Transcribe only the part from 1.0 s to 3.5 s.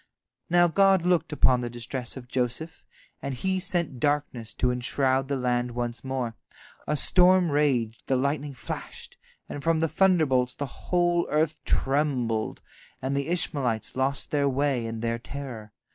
looked upon the distress of Joseph, and